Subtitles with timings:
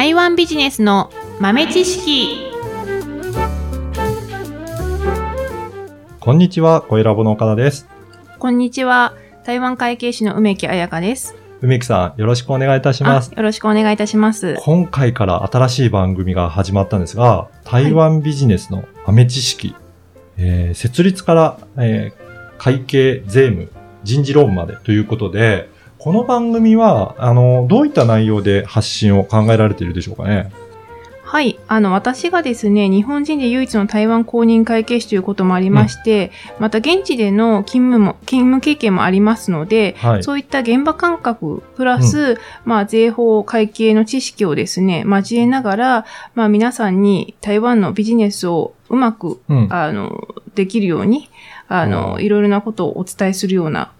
[0.00, 2.50] 台湾ビジネスの豆知識
[6.18, 7.86] こんにちは、声ラボの岡田です。
[8.38, 9.12] こんにちは
[9.44, 13.30] 台湾会計士の梅木彩香です梅木さん、よろしくお願いいたします。
[13.34, 19.76] あよろしくお願いいたします今回から新しい番組が始まったんですが、台湾ビジネスの豆知識、
[20.38, 23.70] えー設立から、えー会計、税務、
[24.02, 25.68] 人事労務までということで、
[26.02, 30.50] この番組は、あの、どういった内容で発信を考えられているでしょうかね？
[31.22, 31.60] はい。
[31.68, 40.24] あの、私がですね、日本人で唯一の台湾公認会計士ということもありまして、また現地での勤務も、勤務経験もありますので、はい。
[40.24, 49.68] そういった現場感覚、プラス、まあ、税法、会計の知識をですね、交えながら、まあ、皆さんに台湾のビジネスをうまく、うん。
[49.70, 51.28] あの、できるように、
[51.68, 53.92] あの、うんいろいろなことをお伝えするような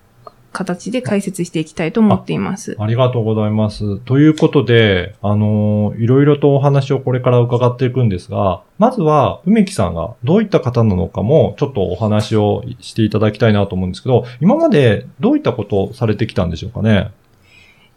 [0.52, 2.76] 形で解説していきたいと思っています。
[2.78, 3.98] ありがとうございます。
[3.98, 17.10] ということで、あのいろいろとお話をこれから伺っていくんですが、まずは、梅木さんがどういった方なのかも、ちょっとお話をしていただきたいなと思うんですけど、今までどういったことをされてきたんでしょうかね？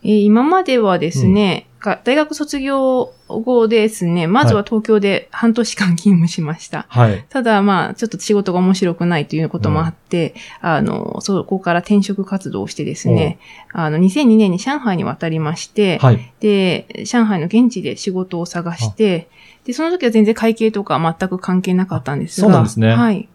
[0.04, 6.86] えー今まではですね、が大学卒業後ですね、まずは東京で半年間勤務しました。
[6.88, 7.26] はい。
[7.30, 13.38] ただ、まあ、ちょっと仕事が面白くないということもあって、あの、そこから転職活動をしてですね、
[13.74, 16.34] あの、2002年に上海に渡りまして、はい。
[16.40, 19.28] で、上海の現地で仕事を探して、
[19.66, 22.48] で、その時は全然会計とか全く関係なかったんですが。
[22.48, 23.28] あそうなんですねはい。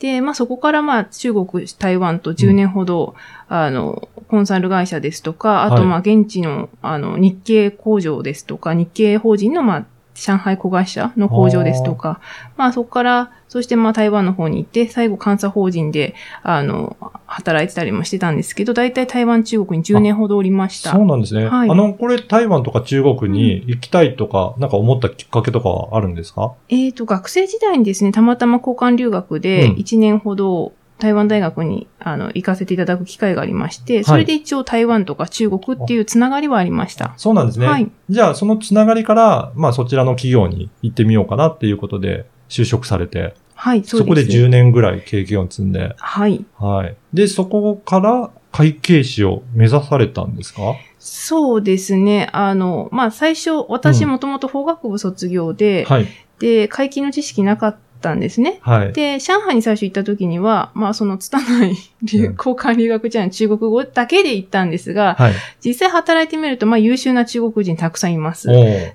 [0.00, 3.14] で、まあそこからまあ中国、台湾と10年ほど、
[3.48, 5.84] あの、コンサル会社ですとか、あとはい。
[5.84, 9.86] まあ現地のあの日系工場ですとか、日系法人のまあ
[10.20, 12.20] 上海子会社の工場ですとか、
[12.56, 16.96] まあそこから、そしてまあ台湾の方に行って、最後監査法人で、あの、
[17.26, 20.92] 働いてたりもしてたんですけど、大体台湾、中国に10年ほどおりました。
[20.92, 21.46] そうなんですね。
[21.48, 21.70] はい。
[21.70, 26.52] あの、これ台湾とか中国に行きたいとか、なんか思ったきっかけとかはあるんですか？
[26.68, 29.76] えーと、学生時代にですね、たまたま交換留学でうん。
[29.76, 37.14] 1年ほど台湾大学にあの行かせていただく機会がありまして、それで一応台湾とか中国っていうつながりはありました。
[37.16, 37.66] そうなんですね。
[37.66, 44.38] はいじゃあ、そのつながりから、まあそちらの企業に行ってみようかなっていうことで、就職されて、はい、そそうこでです。
[44.38, 46.44] 10年ぐらい経験を積んで、はい。
[46.58, 46.96] はい。
[47.12, 50.74] で、そこから会計士を目指されたんですか？
[50.98, 52.28] そうですね。
[52.32, 56.06] あの、まあ、最初、私もともと法学部卒業で、はい。
[56.40, 57.78] で、会計の知識なかった
[58.14, 58.58] んですね。
[58.62, 58.92] はい。
[58.92, 65.32] で、上海に最初行った時には、まあ、その、拙い留うん交換留学じゃん、中国語だけで行ったんですが、はい。
[65.64, 68.48] 実際働いてみると、まあ、優秀な中国人たくさんいます。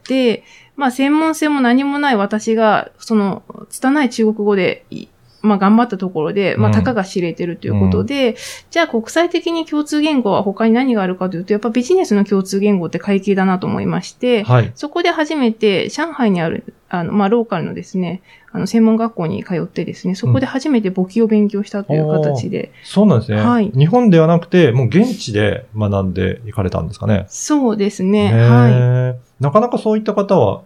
[0.07, 0.43] で、
[0.75, 5.07] まあ、専門性も何もない私が、その、拙い中国語でい、
[5.45, 8.35] まあ、頑張ったところで、まあ、うんたかが知れてるということで、
[8.69, 14.71] じゃあ国際的に共通言語は他に何があるかというと、やっぱビジネスの共通言語って会計だなと思いまして、はい。
[14.75, 23.37] そこで初めて上海にある、あの、まあ、ローカルのですね、あの、専門学校に通ってですね、そこで初めて簿記を勉強したという形で、そうなんですね。
[23.37, 27.25] はい日本ではなくて、もう現地で学んでいかれたんですかね。
[27.29, 29.43] そうですね、はい。
[29.43, 30.61] なかなかそういった方は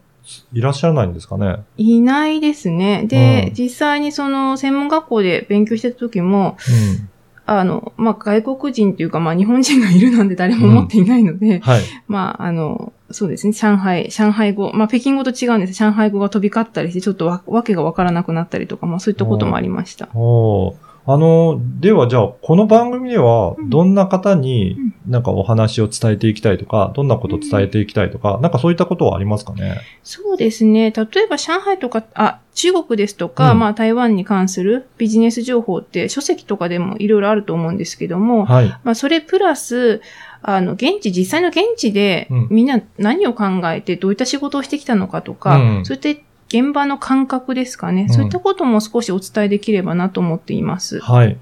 [0.54, 1.64] いらっしゃらないんですかね？
[1.78, 3.06] いないですね。
[3.06, 6.58] で、うん実際にその専門学校で勉強してた時も、
[7.02, 7.10] うん。
[7.52, 11.82] あの、まあ、外国人というか、まあ、日本人がいるなんて誰も思っていないので、はい。
[12.08, 15.74] まあ、あの、そうですね、上海、上海語、まあ、北京語と違うんです。
[15.74, 20.10] 上海語が飛び交ったりして、ちょっとわわけがわからなくなったりとか、まあ、そういったこともありました。
[20.14, 23.70] おーあの、ではじゃあ、この番組では、うん。
[23.72, 24.94] どんな方にうん。
[25.08, 29.78] なんかお話を伝えていきたいとか、どんなことを伝えていきたいとか、なんかそういったことはありますかね？
[30.04, 30.92] そうですね。
[30.92, 33.60] 例えば上海とか、あ、中国ですとか、うん。
[33.60, 38.68] まあ台湾に関するビジネス情報って書籍とかでもいろいろあると思うんですけども、はい。
[38.84, 40.02] まあそれプラス、
[40.44, 45.86] あの、現地、実際の現地でうん、みんな何を考えてどういった仕事をしてきたのかとか、うん。
[45.86, 51.00] そういった現場の感覚ですかね、うんそういったことも少しお伝えできればなと思っています。
[51.00, 51.38] はい。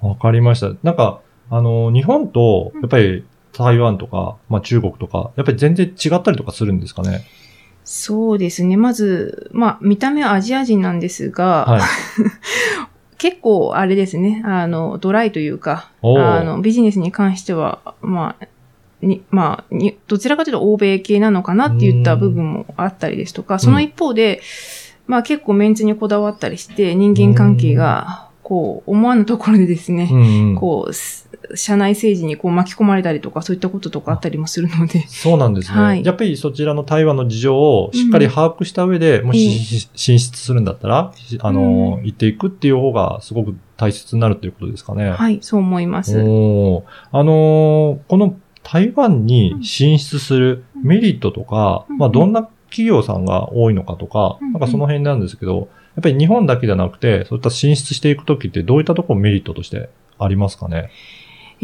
[0.00, 0.72] わかりました。
[0.82, 7.24] なんか、あの、日本と、やっぱり台湾とか、まあ中国とか、やっぱり全然違ったりとかするんですかね？
[7.84, 8.76] そうですね。
[8.76, 11.82] まず、まあ、見た目はアジア人なんですが、はい。
[13.18, 18.46] 結構あれですね、あの、ドライというか、あの、ビジネスに関しては、まあ、
[19.02, 24.40] に、まあ、に、どちらかというと欧米系なのかなって言った部分もあったりですとか、その一方で、
[25.06, 30.20] まあ結構メンツにこだわったりして、人間関係が、こう、思わぬところでですね、うん
[30.50, 30.54] うん。
[30.56, 35.80] こう、す社内政治にこう巻き込まれたりとか、そういったこととかあったりもするので、そうなんですね。
[35.80, 36.04] はい。
[36.04, 39.50] やっぱりそちらの台湾の事情をしっかり把握した上で、もしええ。
[39.50, 42.04] し進出するんだったら、しあの、うん。
[42.04, 45.10] 行っていくっていう方がすごく大切になるということですかね。
[45.10, 46.18] はい、そう思います。
[46.18, 46.82] あのー
[47.12, 51.98] この台湾に進出するメリットとか、うん。
[51.98, 54.52] まあどんな企業さんが多いのかとか、うん。
[54.52, 60.90] なんかその辺なんですけど、やっぱり日本だけじゃなくて、そういった進出していくときってどういったところメリットとしてありますかね？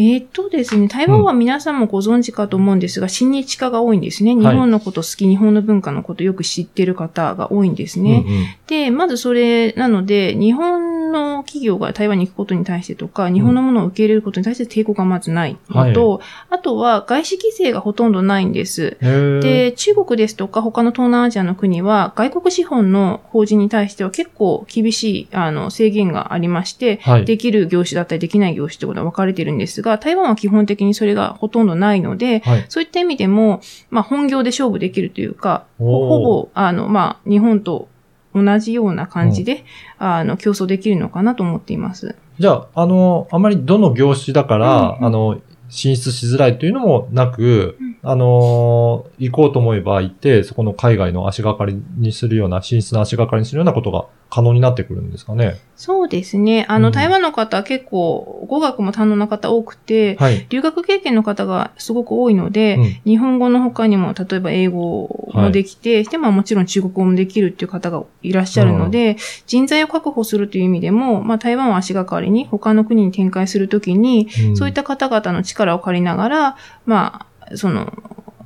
[0.00, 4.30] えーっとですね、台湾は皆さんもご存知かと思うんですが、親日家が多いんですね。
[4.30, 4.36] い。
[4.36, 8.24] 日本のこと好き、日本の文化のことよく知ってる方が多いんですね。
[8.24, 8.46] うんうん。
[8.68, 16.20] で、まずそれなので、日本の企業が台湾に行くことに対してとか、日本のものを受け入れることに対して抵抗がまずないのと、
[16.50, 18.96] あとは外資規制がほとんどないんです。
[19.00, 27.24] で、中国ですとか他の東南アジアの国は外国資本の法人に対しては結構厳しいあの制限がありまして、はい。
[27.24, 32.66] できる業種だったりできない業種ってことは分かれてるんですが、台湾は基本的にそれがほとんどないので、はい。
[32.68, 37.88] そういった意味でも、まあ本業で勝負できるというか、ほぼ、あの、まあ日本と
[38.34, 39.64] 同じような感じで、
[39.98, 42.14] あの、競争できるのかなと思っています。
[42.38, 45.04] じゃあ、あの、あまりどの業種だから、うんうん。
[45.06, 45.40] あの、
[45.70, 47.88] 進出しづらいというのもなく、うん。
[48.02, 55.58] あのー行こうと思えば行って、そこの海外の足がかりにするような、進出の足がかりにするようなことが可能になってくるんですかね。
[55.76, 56.66] そうですね。
[56.68, 60.46] あの、うん台湾の方は結構語学も堪能な方多くて、はい。
[60.50, 69.16] 留学経験の方がすごく多いので、うん日本語の他にも、例えば英語もできて、で、まあもちろん中国語もできるっていう方がいらっしゃるので、
[69.46, 77.92] 人材を確保するという意味でも、まあ台湾を足がかりに他の国に展開するときに、うんそういった方々の力を借りながら、まあ、その、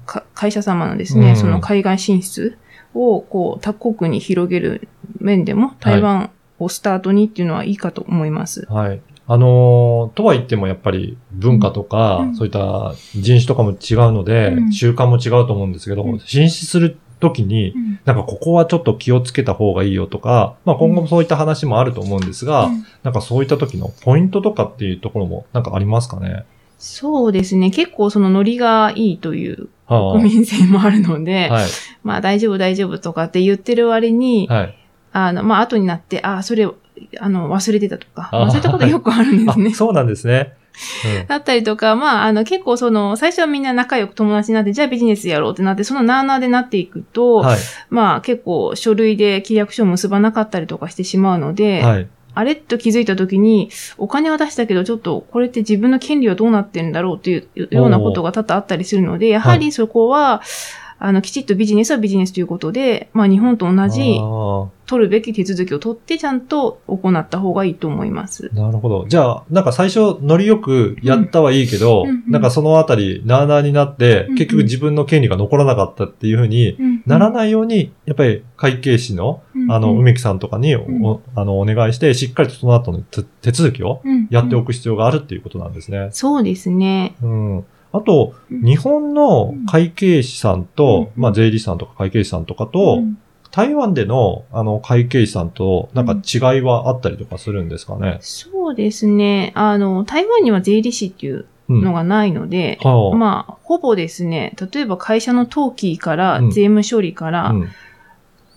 [0.07, 2.59] か会社様のですね、うんその海外進出
[2.95, 4.89] を、こう、他国に広げる
[5.21, 8.67] 面でも、台湾をスタートにっていうのはいいかと思います。
[8.71, 9.01] はい。
[9.29, 17.73] あのーとは言ってもやっぱり文化とか、うんそういった人種とかも違うので、うん習慣も違うと思うんですけど、うん進出するときに、
[18.05, 26.45] なんかここはちょっと気をつけた方がいいよとか、まあ今後もそういった話もあると思うんですが、うんなんかそういった時のポイントとかっていうところもなんかありますかね？
[26.79, 27.71] そうですね。
[27.71, 31.67] 結構そのノリがいいというは国民性もあるので、はい。
[32.03, 34.79] まあ大丈夫大丈夫とかって言ってる割に、はい。
[35.13, 36.69] あの、まあ後になって、ああ、それ、
[37.19, 39.75] あの、忘れてたとか、あまあそういったことよくあるんですねあ、。
[39.75, 40.55] そうなんですね。
[41.29, 47.59] だったりとか、まあ、あの、結構その、最初はみんな仲良く友達になって、じゃあビジネスやろうってなって、そのなーなーでなっていくうと、ん、はい。
[47.91, 52.09] まあ結構書類で契約書を結ばなかったりとかしてしまうので、はい。
[52.35, 60.41] あれと気づいた時に、お金は出したけど、ちょっとこれって自分の権利はどうなってるんだろうっていうようなことが多々あったりするので、やはりそこは、
[61.05, 68.51] あの、きちっとビジネスはビジネスということで、まあ日本と同じあ取るべき手続きを取ってちゃんと行った方がいいと思います。
[68.53, 69.07] ーなるほど。
[69.09, 84.73] じゃあ、なんか最初ノリよくやったはいいけど、うんうんなんかそのあたり、なーなーになって、結局自分の権利が残らなかったっていうふうにならないように、やっぱり会計士の、あの、梅木さんとかにお、あの、お願いして、しっかりとその後の手手続きをやっておく。
[84.73, 86.09] く必要があるっていうことなんですね。
[86.13, 87.15] そうですね。
[87.23, 87.65] うん。
[87.93, 88.63] あと、うん。
[88.63, 91.23] 日本の会計士さんと、うん。
[91.23, 93.19] まあ税理士さんとか会計士さんとかと、うん。
[93.51, 98.17] 台湾での、あの、会計士さんと、なんか違いはあったりとかするんですかね？
[98.21, 99.53] そうですね。
[99.55, 101.83] あの、台湾には税理士っていううん。
[101.85, 103.17] のがないので、はあ。
[103.17, 106.51] まあ、ほぼですね、例えば会社の登記からうん。
[106.51, 107.69] 税務処理から、うん。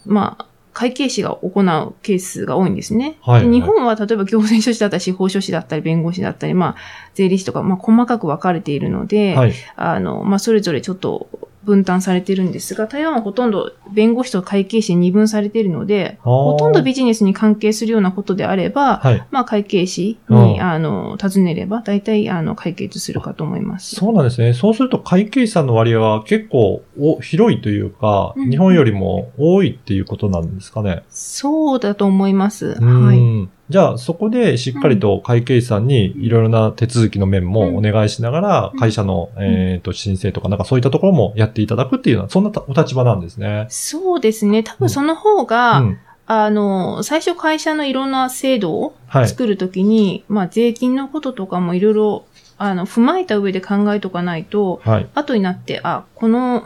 [0.05, 3.17] まあ、会計士が行うケースが多いんですね。
[3.21, 6.75] はいで日本は例えば行政書士だったり司法書士だったり弁護士だったり、まあ、
[7.13, 9.53] 税理士とか、まあ、細かく分かれているので、はい。
[9.77, 11.29] あの、まあ、それぞれちょっと
[11.65, 19.27] 分担されてるんですが、台湾はほとんど弁護士と会計士に二分されているので、ほほとんどビジネスに関係するようなことであれば、はい。
[19.31, 23.95] まあ、会計士に、うんあの、尋ねれば、大体、あの、解決するかと思います。
[23.95, 24.53] そうなんですね。
[24.53, 31.03] そうすると会計士さんの割合は結構お広いというか、うん日本よりも多いっていうことなんですかね。
[31.09, 32.77] そうだと思います。
[32.79, 33.49] うんはい。
[33.69, 43.65] じゃあ、そこでしっかりと会計士さんにいろいろな手続きの面もお願いしながら、うん会社の、えっ、と、申請とか、なんかそういったところもやっていただくっていうのは、そんなお立場なんですね。
[43.69, 44.61] そうですね。
[44.63, 45.97] 多分その方が、うん。
[46.27, 49.27] あの、最初会社のいろんな制度をはい。
[49.27, 52.25] 作るときに、まあ、税金のこととかもいろいろ、
[52.57, 55.09] あの、踏まえた上で考えとかないと、はい。
[55.15, 56.63] 後になって、あ、この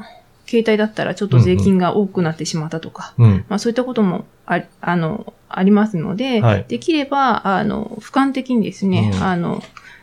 [0.47, 3.45] 携帯だったらちょっと税金が多くなってしまったとか、うん。
[3.49, 6.65] まあ、そういったこともああの、ありますので、はい。
[6.67, 9.23] できれば、あの、俯瞰的にですね、うん。
[9.23, 9.61] あの、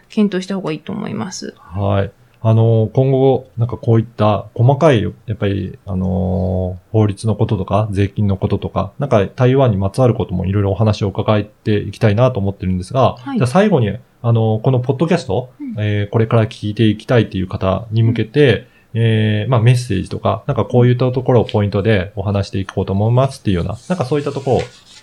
[0.08, 1.54] 検討した方がいいと思います。
[1.58, 2.10] はい。
[2.42, 13.38] あの、今後、なんかこういった細かい、やっぱり、あのー法律のこととか、税金のこととか、なんか台湾にまつわることもいろいろお話を伺っていきたいなと思ってるんですが、はい。
[13.38, 13.90] じゃあ最後に、
[14.22, 15.75] あの、このポッドキャスト、うん。
[15.78, 24.60] えーこれから聞いていきたいっていう方に向けて、えーまあメッセージとか、なんかこういったところをポイントでお話していこうと思いますっていうような、なんかそういったところを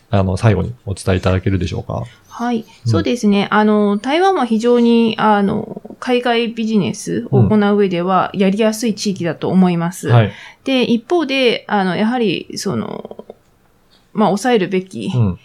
[0.09, 2.03] あの、最後にお伝えいただけるでしょうか？
[2.29, 2.57] はい。
[2.57, 3.47] うんそうですね。
[3.51, 10.09] あの、台湾は非常に、あの、海外ビジネスを行う上では、やりやすい地域だと思います。
[10.09, 10.31] はい。
[10.65, 13.25] で、一方で、あの、やはり、その、
[14.13, 15.39] まあ、抑えるべき、うん。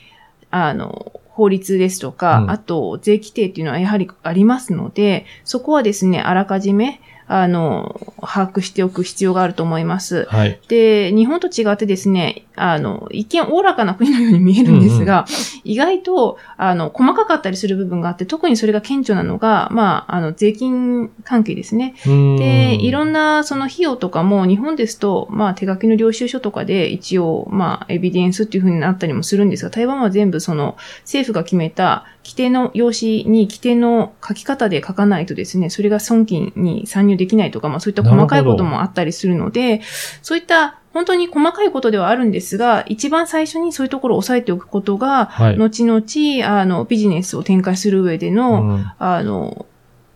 [0.50, 10.24] あの、法律ですとか、うんあと、税規定っていうのはやはりありますので、そこはですね、あらかじめ、あの、把握しておく必要があると思います。
[10.30, 10.58] はい。
[10.68, 15.26] で、日本と違ってですね、あの、一見おおらかな国のように見えるんですが、
[15.64, 21.94] 意外と、あの、細かかったりする部分があって、特にそれが顕著なのが、まあ、あの、税金関係ですね。
[22.04, 39.80] で、いろんんなその費用とかも日本ですと、まあ手書きの領収書とかで一応、まあエビデンスっていう風になったりもするんですが、台湾は全部その政府が決めた規定の用紙に規定の書き方で書かないとですね、それが損金に参入できないとか、まあそういった細かいこともあったりするので、
[40.22, 45.56] そういった本当に細かいことではあるんですが、一番最初にそういうところを押さえておくことが、はい。
[45.56, 49.66] 後々、あの、ビジネスを展開する上での、うんあの、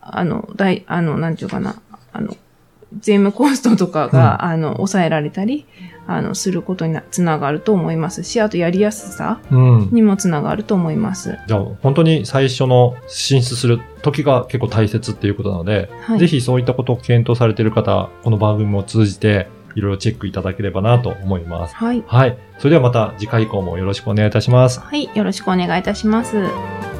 [0.01, 1.81] あの、大、あの、なんていうかな、
[2.13, 2.37] あの、
[2.99, 5.67] 税務コストとかが、あの、抑えられたり、
[6.09, 9.89] あの、することになつながると思いますし、あとやりやすさうん。
[9.93, 11.39] にもつながると思います。
[11.47, 16.19] じゃあ、本当に最初の進出する時が結構大切っていうことなので、はい。
[16.19, 21.75] ぜひそういったことを検討されている方、この番組を通じて、いろいろチェックいただければなと思います。
[21.75, 22.03] はい。
[22.07, 22.39] はい。
[22.59, 24.81] それではまた次回以降もよろしくお願いいたします。
[24.81, 25.11] はい。
[25.15, 26.92] よろしくお願いいたします。